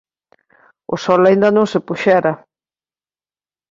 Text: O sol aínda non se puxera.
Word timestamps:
O 0.93 0.95
sol 1.05 1.21
aínda 1.25 1.49
non 1.57 1.65
se 1.71 1.79
puxera. 1.87 2.33